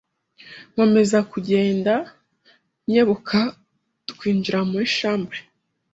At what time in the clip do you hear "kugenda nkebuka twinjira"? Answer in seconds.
1.31-4.59